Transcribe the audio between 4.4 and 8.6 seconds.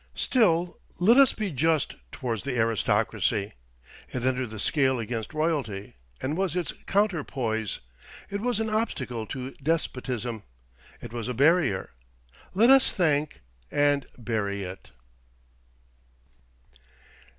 the scale against royalty, and was its counterpoise. It was